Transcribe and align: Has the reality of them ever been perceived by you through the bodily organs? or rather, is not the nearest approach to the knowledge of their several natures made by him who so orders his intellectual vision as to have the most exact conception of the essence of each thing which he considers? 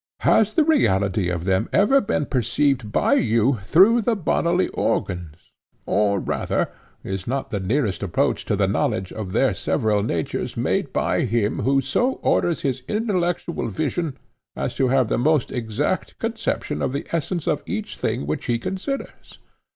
Has 0.21 0.55
the 0.55 0.63
reality 0.63 1.29
of 1.29 1.43
them 1.43 1.69
ever 1.71 2.01
been 2.01 2.25
perceived 2.25 2.91
by 2.91 3.13
you 3.13 3.59
through 3.61 4.01
the 4.01 4.15
bodily 4.15 4.67
organs? 4.69 5.51
or 5.85 6.19
rather, 6.19 6.71
is 7.03 7.27
not 7.27 7.51
the 7.51 7.59
nearest 7.59 8.01
approach 8.01 8.43
to 8.45 8.55
the 8.55 8.67
knowledge 8.67 9.13
of 9.13 9.31
their 9.31 9.53
several 9.53 10.01
natures 10.01 10.57
made 10.57 10.91
by 10.91 11.21
him 11.25 11.59
who 11.59 11.81
so 11.81 12.13
orders 12.23 12.63
his 12.63 12.81
intellectual 12.87 13.67
vision 13.67 14.17
as 14.55 14.73
to 14.73 14.87
have 14.87 15.07
the 15.07 15.19
most 15.19 15.51
exact 15.51 16.17
conception 16.17 16.81
of 16.81 16.93
the 16.93 17.05
essence 17.11 17.45
of 17.47 17.61
each 17.67 17.97
thing 17.97 18.25
which 18.25 18.45
he 18.45 18.57
considers? 18.57 19.37